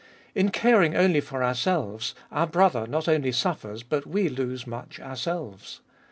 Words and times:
In 0.33 0.49
caring 0.49 0.97
only 0.97 1.21
for 1.21 1.43
ourselves, 1.43 2.15
our 2.31 2.47
brother 2.47 2.87
not 2.87 3.07
only 3.07 3.31
suffers, 3.31 3.83
but 3.83 4.07
we 4.07 4.29
lose 4.29 4.65
much 4.65 4.99
ourselves. 4.99 5.81